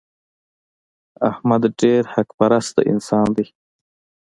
[1.29, 3.45] احمد ډېر حق پرسته انسان دی.